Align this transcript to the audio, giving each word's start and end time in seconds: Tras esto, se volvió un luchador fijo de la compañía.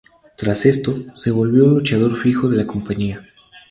Tras 0.35 0.65
esto, 0.65 0.99
se 1.15 1.29
volvió 1.29 1.63
un 1.65 1.75
luchador 1.75 2.13
fijo 2.17 2.49
de 2.49 2.57
la 2.57 2.65
compañía. 2.65 3.23